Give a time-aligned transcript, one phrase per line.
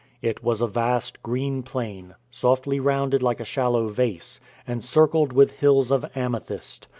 [0.23, 5.51] It was a vast, green plain, softly rounded like a shallow vase, and circled with
[5.51, 6.87] hills of amethyst.